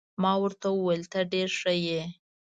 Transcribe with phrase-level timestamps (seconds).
[0.21, 2.01] ما ورته وویل: ته ډېر ښه يې.